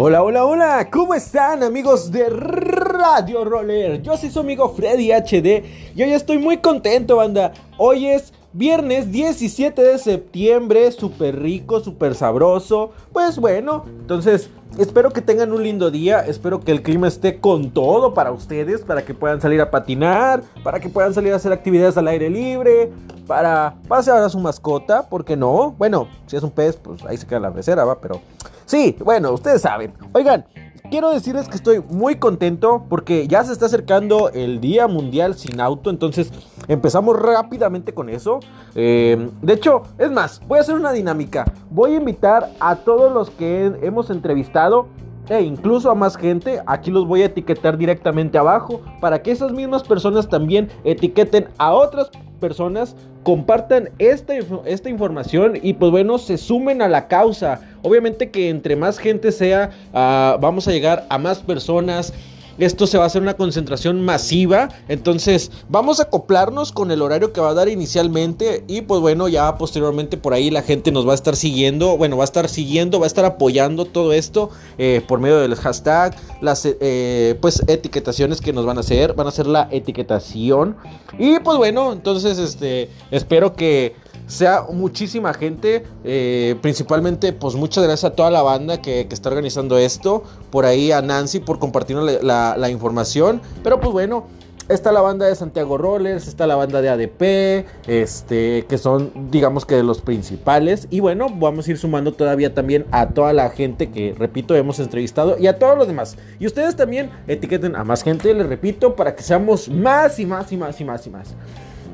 Hola, 0.00 0.22
hola, 0.22 0.44
hola, 0.44 0.90
¿cómo 0.92 1.12
están 1.12 1.64
amigos 1.64 2.12
de 2.12 2.30
Radio 2.30 3.44
Roller? 3.44 4.00
Yo 4.00 4.16
soy 4.16 4.30
su 4.30 4.38
amigo 4.38 4.68
Freddy 4.68 5.10
HD 5.10 5.64
y 5.96 6.02
hoy 6.04 6.12
estoy 6.12 6.38
muy 6.38 6.58
contento, 6.58 7.16
banda. 7.16 7.52
Hoy 7.78 8.06
es 8.06 8.32
viernes 8.52 9.10
17 9.10 9.82
de 9.82 9.98
septiembre, 9.98 10.92
súper 10.92 11.42
rico, 11.42 11.80
súper 11.80 12.14
sabroso. 12.14 12.92
Pues 13.12 13.38
bueno, 13.40 13.86
entonces 13.88 14.50
espero 14.78 15.10
que 15.10 15.20
tengan 15.20 15.50
un 15.50 15.64
lindo 15.64 15.90
día, 15.90 16.20
espero 16.20 16.60
que 16.60 16.70
el 16.70 16.84
clima 16.84 17.08
esté 17.08 17.40
con 17.40 17.72
todo 17.72 18.14
para 18.14 18.30
ustedes, 18.30 18.82
para 18.82 19.04
que 19.04 19.14
puedan 19.14 19.40
salir 19.40 19.60
a 19.60 19.68
patinar, 19.72 20.44
para 20.62 20.78
que 20.78 20.88
puedan 20.88 21.12
salir 21.12 21.32
a 21.32 21.36
hacer 21.36 21.52
actividades 21.52 21.96
al 21.96 22.06
aire 22.06 22.30
libre, 22.30 22.92
para 23.26 23.74
pasear 23.88 24.22
a 24.22 24.28
su 24.28 24.38
mascota, 24.38 25.08
¿por 25.08 25.24
qué 25.24 25.36
no? 25.36 25.74
Bueno, 25.76 26.06
si 26.28 26.36
es 26.36 26.44
un 26.44 26.52
pez, 26.52 26.76
pues 26.76 27.04
ahí 27.04 27.16
se 27.16 27.26
queda 27.26 27.40
la 27.40 27.52
pecera, 27.52 27.84
va, 27.84 28.00
pero... 28.00 28.20
Sí, 28.68 28.94
bueno, 29.02 29.32
ustedes 29.32 29.62
saben. 29.62 29.94
Oigan, 30.12 30.44
quiero 30.90 31.08
decirles 31.08 31.48
que 31.48 31.56
estoy 31.56 31.80
muy 31.88 32.16
contento 32.16 32.84
porque 32.90 33.26
ya 33.26 33.42
se 33.42 33.50
está 33.54 33.64
acercando 33.64 34.28
el 34.28 34.60
Día 34.60 34.86
Mundial 34.86 35.36
sin 35.36 35.58
auto, 35.58 35.88
entonces 35.88 36.30
empezamos 36.68 37.18
rápidamente 37.18 37.94
con 37.94 38.10
eso. 38.10 38.40
Eh, 38.74 39.30
de 39.40 39.52
hecho, 39.54 39.84
es 39.96 40.10
más, 40.10 40.42
voy 40.46 40.58
a 40.58 40.60
hacer 40.60 40.74
una 40.74 40.92
dinámica. 40.92 41.50
Voy 41.70 41.94
a 41.94 41.96
invitar 41.96 42.50
a 42.60 42.76
todos 42.76 43.10
los 43.10 43.30
que 43.30 43.72
hemos 43.80 44.10
entrevistado 44.10 44.88
e 45.30 45.40
incluso 45.40 45.90
a 45.90 45.94
más 45.94 46.18
gente, 46.18 46.60
aquí 46.66 46.90
los 46.90 47.06
voy 47.06 47.22
a 47.22 47.26
etiquetar 47.26 47.78
directamente 47.78 48.36
abajo 48.36 48.82
para 49.00 49.22
que 49.22 49.30
esas 49.30 49.52
mismas 49.52 49.82
personas 49.82 50.28
también 50.28 50.68
etiqueten 50.84 51.48
a 51.56 51.72
otras 51.72 52.10
personas, 52.38 52.96
compartan 53.24 53.90
esta, 53.98 54.34
esta 54.64 54.88
información 54.88 55.58
y 55.60 55.74
pues 55.74 55.90
bueno, 55.90 56.18
se 56.18 56.38
sumen 56.38 56.80
a 56.82 56.88
la 56.88 57.08
causa. 57.08 57.60
Obviamente 57.82 58.30
que 58.30 58.48
entre 58.48 58.76
más 58.76 58.98
gente 58.98 59.32
sea, 59.32 59.70
uh, 59.92 60.40
vamos 60.40 60.68
a 60.68 60.72
llegar 60.72 61.06
a 61.08 61.18
más 61.18 61.38
personas. 61.38 62.12
Esto 62.58 62.88
se 62.88 62.98
va 62.98 63.04
a 63.04 63.06
hacer 63.06 63.22
una 63.22 63.34
concentración 63.34 64.04
masiva. 64.04 64.68
Entonces 64.88 65.52
vamos 65.68 66.00
a 66.00 66.04
acoplarnos 66.04 66.72
con 66.72 66.90
el 66.90 67.02
horario 67.02 67.32
que 67.32 67.40
va 67.40 67.50
a 67.50 67.54
dar 67.54 67.68
inicialmente. 67.68 68.64
Y 68.66 68.80
pues 68.80 69.00
bueno, 69.00 69.28
ya 69.28 69.56
posteriormente 69.56 70.16
por 70.16 70.34
ahí 70.34 70.50
la 70.50 70.62
gente 70.62 70.90
nos 70.90 71.06
va 71.06 71.12
a 71.12 71.14
estar 71.14 71.36
siguiendo. 71.36 71.96
Bueno, 71.96 72.16
va 72.16 72.24
a 72.24 72.26
estar 72.26 72.48
siguiendo, 72.48 72.98
va 72.98 73.06
a 73.06 73.06
estar 73.06 73.24
apoyando 73.24 73.84
todo 73.84 74.12
esto 74.12 74.50
eh, 74.76 75.02
por 75.06 75.20
medio 75.20 75.38
del 75.38 75.54
hashtag. 75.54 76.16
Las 76.40 76.66
eh, 76.66 77.36
pues 77.40 77.62
etiquetaciones 77.68 78.40
que 78.40 78.52
nos 78.52 78.66
van 78.66 78.78
a 78.78 78.80
hacer. 78.80 79.14
Van 79.14 79.26
a 79.26 79.30
hacer 79.30 79.46
la 79.46 79.68
etiquetación. 79.70 80.76
Y 81.16 81.38
pues 81.38 81.58
bueno, 81.58 81.92
entonces 81.92 82.38
este 82.38 82.90
espero 83.12 83.54
que 83.54 83.94
sea 84.28 84.66
muchísima 84.70 85.34
gente. 85.34 85.84
Eh, 86.04 86.56
principalmente, 86.62 87.32
pues 87.32 87.56
muchas 87.56 87.82
gracias 87.82 88.12
a 88.12 88.14
toda 88.14 88.30
la 88.30 88.42
banda 88.42 88.80
que, 88.80 89.08
está 89.10 89.30
organizando 89.30 89.76
esto. 89.78 90.22
Por 90.50 90.64
ahí 90.64 90.92
a 90.92 91.02
Nancy 91.02 91.40
por 91.40 91.58
compartirnos 91.58 92.22
la, 92.22 92.56
la, 92.56 92.70
información. 92.70 93.40
Pero 93.64 93.80
pues 93.80 93.92
bueno. 93.92 94.26
Está 94.68 94.92
la 94.92 95.00
banda 95.00 95.24
de 95.24 95.34
Santiago 95.34 95.78
Rollers, 95.78 96.28
está 96.28 96.46
la 96.46 96.54
banda 96.54 96.82
de 96.82 96.90
ADP, 96.90 97.66
este, 97.86 98.66
que 98.68 98.76
son, 98.76 99.30
digamos 99.30 99.64
que 99.64 99.74
de 99.74 99.82
los 99.82 100.02
principales. 100.02 100.88
Y 100.90 101.00
bueno, 101.00 101.28
vamos 101.30 101.66
a 101.66 101.70
ir 101.70 101.78
sumando 101.78 102.12
todavía 102.12 102.52
también 102.52 102.84
a 102.90 103.08
toda 103.08 103.32
la 103.32 103.48
gente 103.48 103.88
que, 103.88 104.14
repito, 104.18 104.54
hemos 104.54 104.78
entrevistado 104.78 105.38
y 105.38 105.46
a 105.46 105.58
todos 105.58 105.78
los 105.78 105.86
demás. 105.86 106.18
Y 106.38 106.44
ustedes 106.44 106.76
también 106.76 107.08
etiqueten 107.26 107.76
a 107.76 107.84
más 107.84 108.02
gente, 108.02 108.34
les 108.34 108.46
repito, 108.46 108.94
para 108.94 109.16
que 109.16 109.22
seamos 109.22 109.70
más 109.70 110.18
y 110.18 110.26
más 110.26 110.52
y 110.52 110.58
más 110.58 110.78
y 110.78 110.84
más 110.84 111.06
y 111.06 111.10
más. 111.10 111.34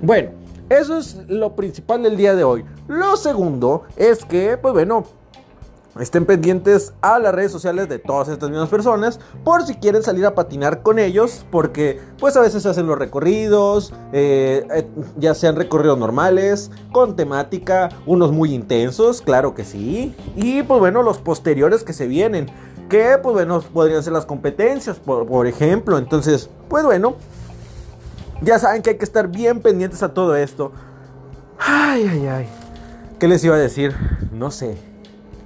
Bueno, 0.03 0.31
eso 0.69 0.99
es 0.99 1.17
lo 1.29 1.55
principal 1.55 2.03
del 2.03 2.17
día 2.17 2.35
de 2.35 2.45
hoy. 2.45 2.65
Lo 2.89 3.17
segundo 3.17 3.83
es 3.97 4.25
que, 4.25 4.57
pues 4.57 4.75
bueno, 4.75 5.05
Estén 6.01 6.27
pendientes 6.27 6.93
a 7.03 7.21
las 7.21 7.33
redes 7.33 7.53
sociales 7.53 7.89
de 7.89 8.01
todas 8.01 8.29
estas 8.29 8.51
mismas 8.51 8.69
personas 8.69 9.21
por 9.45 9.65
si 9.65 9.77
quieren 9.77 10.03
salir 10.03 10.27
a 10.27 10.35
patinar 10.35 10.83
con 10.83 10.99
ellos, 10.99 11.47
porque 11.53 12.01
pues 12.19 12.37
a 12.37 12.41
veces 12.41 12.67
hacen 12.67 12.89
los 12.89 12.99
recorridos, 12.99 13.93
eh, 14.13 14.89
ya 15.17 15.35
sean 15.35 15.55
recorridos 15.55 15.97
normales, 15.97 16.73
con 16.91 17.15
temática, 17.15 17.91
unos 18.07 18.33
muy 18.33 18.53
intensos, 18.53 19.23
claro 19.23 19.55
que 19.55 19.65
sí, 19.65 20.17
y 20.35 20.65
pues 20.65 20.81
bueno, 20.81 21.05
los 21.05 21.19
posteriores 21.19 21.85
que 21.85 21.93
se 21.93 22.09
vienen, 22.09 22.47
que 22.89 23.17
pues 23.23 23.33
bueno, 23.33 23.61
podrían 23.61 24.03
ser 24.03 24.15
las 24.15 24.27
competencias, 24.27 24.99
por 24.99 25.47
ejemplo, 25.47 25.97
entonces, 25.97 26.51
pues 26.69 26.85
bueno, 26.85 27.15
ya 28.43 28.59
saben 28.59 28.83
que 28.83 28.91
hay 28.91 28.99
que 28.99 29.05
estar 29.05 29.29
bien 29.29 29.61
pendientes 29.61 30.03
a 30.03 30.13
todo 30.13 30.37
esto. 30.37 30.73
Ay, 31.59 32.09
ay, 32.11 32.27
ay. 32.27 32.49
¿Qué 33.19 33.29
les 33.29 33.43
iba 33.45 33.55
a 33.55 33.59
decir? 33.59 33.95
No 34.33 34.51
sé. 34.51 34.77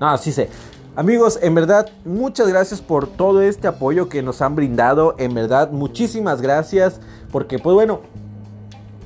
No, 0.00 0.16
sí 0.18 0.32
sé. 0.32 0.48
Amigos, 0.96 1.38
en 1.42 1.54
verdad, 1.54 1.88
muchas 2.04 2.48
gracias 2.48 2.80
por 2.80 3.06
todo 3.06 3.40
este 3.42 3.68
apoyo 3.68 4.08
que 4.08 4.22
nos 4.22 4.42
han 4.42 4.56
brindado. 4.56 5.14
En 5.18 5.32
verdad, 5.34 5.70
muchísimas 5.70 6.40
gracias. 6.40 7.00
Porque, 7.30 7.58
pues 7.58 7.74
bueno, 7.74 8.00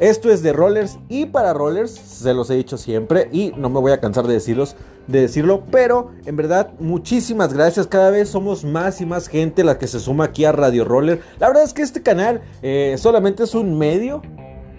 esto 0.02 0.30
es 0.30 0.42
de 0.42 0.52
rollers 0.52 0.98
y 1.08 1.26
para 1.26 1.52
rollers. 1.52 1.92
Se 1.92 2.34
los 2.34 2.50
he 2.50 2.54
dicho 2.54 2.76
siempre 2.76 3.28
y 3.30 3.52
no 3.56 3.70
me 3.70 3.78
voy 3.78 3.92
a 3.92 4.00
cansar 4.00 4.26
de 4.26 4.34
decirlos 4.34 4.74
de 5.06 5.20
decirlo, 5.20 5.62
pero 5.70 6.10
en 6.26 6.36
verdad 6.36 6.70
muchísimas 6.78 7.52
gracias, 7.52 7.86
cada 7.86 8.10
vez 8.10 8.28
somos 8.28 8.64
más 8.64 9.00
y 9.00 9.06
más 9.06 9.28
gente 9.28 9.64
la 9.64 9.78
que 9.78 9.86
se 9.86 10.00
suma 10.00 10.24
aquí 10.24 10.44
a 10.44 10.52
Radio 10.52 10.84
Roller. 10.84 11.20
La 11.38 11.48
verdad 11.48 11.64
es 11.64 11.72
que 11.72 11.82
este 11.82 12.02
canal 12.02 12.42
eh, 12.62 12.96
solamente 12.98 13.44
es 13.44 13.54
un 13.54 13.78
medio, 13.78 14.22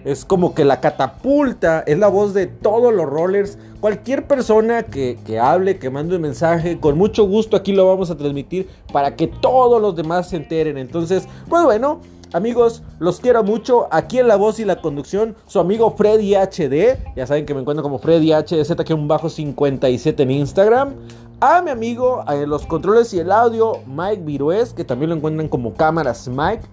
es 0.04 0.24
como 0.24 0.54
que 0.54 0.64
la 0.64 0.80
catapulta, 0.80 1.84
es 1.86 1.98
la 1.98 2.08
voz 2.08 2.34
de 2.34 2.46
todos 2.46 2.92
los 2.92 3.06
rollers. 3.06 3.58
Cualquier 3.80 4.26
persona 4.26 4.82
que, 4.82 5.18
que, 5.26 5.38
hable, 5.38 5.78
que 5.78 5.90
mande 5.90 6.16
un 6.16 6.22
mensaje, 6.22 6.78
con 6.78 6.96
mucho 6.98 7.26
gusto 7.26 7.56
aquí 7.56 7.72
lo 7.72 7.86
vamos 7.86 8.10
a 8.10 8.16
transmitir 8.16 8.68
para 8.92 9.16
que 9.16 9.26
todos 9.26 9.80
los 9.80 9.96
demás 9.96 10.28
se 10.28 10.36
enteren. 10.36 10.78
Entonces, 10.78 11.24
pues 11.48 11.64
bueno, 11.64 12.00
Amigos, 12.34 12.82
los 12.98 13.20
quiero 13.20 13.44
mucho. 13.44 13.86
Aquí 13.92 14.18
en 14.18 14.26
la 14.26 14.34
voz 14.34 14.58
y 14.58 14.64
la 14.64 14.80
conducción, 14.80 15.36
su 15.46 15.60
amigo 15.60 15.94
Freddy 15.96 16.34
HD. 16.34 16.98
Ya 17.14 17.28
saben 17.28 17.46
que 17.46 17.54
me 17.54 17.60
encuentro 17.60 17.84
como 17.84 18.00
Freddy 18.00 18.32
HDZ, 18.32 18.74
que 18.84 18.92
un 18.92 19.06
bajo 19.06 19.30
57 19.30 20.20
en 20.24 20.32
Instagram. 20.32 20.94
A 21.40 21.62
mi 21.62 21.70
amigo 21.70 22.24
en 22.28 22.50
los 22.50 22.66
controles 22.66 23.14
y 23.14 23.20
el 23.20 23.30
audio, 23.30 23.74
Mike 23.86 24.22
Virués, 24.24 24.74
que 24.74 24.82
también 24.82 25.10
lo 25.10 25.16
encuentran 25.16 25.46
como 25.46 25.74
cámaras 25.74 26.26
Mike. 26.26 26.64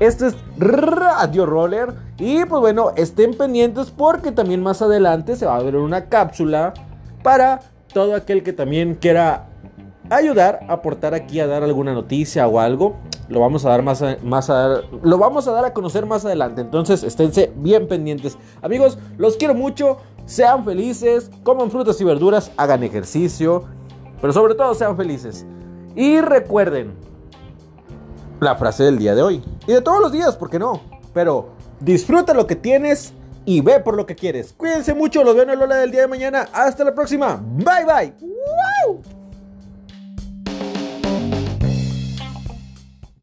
Este 0.00 0.26
es 0.26 0.34
Radio 0.58 1.46
Roller. 1.46 1.94
Y 2.18 2.44
pues 2.44 2.60
bueno, 2.60 2.90
estén 2.96 3.34
pendientes 3.34 3.92
porque 3.92 4.32
también 4.32 4.60
más 4.60 4.82
adelante 4.82 5.36
se 5.36 5.46
va 5.46 5.54
a 5.54 5.62
ver 5.62 5.76
una 5.76 6.06
cápsula 6.06 6.74
para 7.22 7.60
todo 7.94 8.16
aquel 8.16 8.42
que 8.42 8.52
también 8.52 8.96
quiera 8.96 9.46
ayudar, 10.10 10.66
aportar 10.68 11.14
aquí 11.14 11.38
a 11.38 11.46
dar 11.46 11.62
alguna 11.62 11.94
noticia 11.94 12.48
o 12.48 12.58
algo. 12.58 12.96
Lo 13.28 13.40
vamos 13.40 13.64
a 13.64 13.70
dar 13.70 13.82
más 13.82 14.02
a, 14.02 14.16
más 14.22 14.50
a, 14.50 14.82
lo 15.02 15.18
vamos 15.18 15.48
a 15.48 15.52
dar 15.52 15.64
a 15.64 15.72
conocer 15.72 16.06
más 16.06 16.24
adelante. 16.24 16.60
Entonces, 16.60 17.02
esténse 17.02 17.52
bien 17.56 17.88
pendientes. 17.88 18.38
Amigos, 18.62 18.98
los 19.18 19.36
quiero 19.36 19.54
mucho. 19.54 19.98
Sean 20.26 20.64
felices, 20.64 21.30
coman 21.44 21.70
frutas 21.70 22.00
y 22.00 22.04
verduras, 22.04 22.50
hagan 22.56 22.82
ejercicio, 22.82 23.64
pero 24.20 24.32
sobre 24.32 24.54
todo 24.54 24.74
sean 24.74 24.96
felices. 24.96 25.46
Y 25.94 26.20
recuerden 26.20 26.94
la 28.40 28.56
frase 28.56 28.84
del 28.84 28.98
día 28.98 29.14
de 29.14 29.22
hoy 29.22 29.44
y 29.66 29.72
de 29.72 29.80
todos 29.80 30.00
los 30.00 30.12
días, 30.12 30.36
¿por 30.36 30.50
qué 30.50 30.58
no? 30.58 30.80
Pero 31.14 31.50
disfruta 31.80 32.34
lo 32.34 32.46
que 32.46 32.56
tienes 32.56 33.14
y 33.44 33.60
ve 33.60 33.80
por 33.80 33.96
lo 33.96 34.04
que 34.04 34.16
quieres. 34.16 34.52
Cuídense 34.52 34.94
mucho, 34.94 35.22
los 35.22 35.34
veo 35.34 35.44
en 35.44 35.50
el 35.50 35.58
Lola 35.58 35.76
del 35.76 35.92
día 35.92 36.02
de 36.02 36.08
mañana. 36.08 36.48
Hasta 36.52 36.84
la 36.84 36.94
próxima. 36.94 37.40
Bye 37.40 37.84
bye. 37.86 38.14
¡Wow! 38.20 39.15